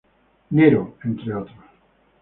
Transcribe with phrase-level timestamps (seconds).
[0.49, 1.59] Nero", entre otros.